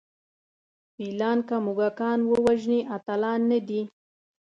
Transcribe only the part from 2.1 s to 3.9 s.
ووژني اتلان نه دي.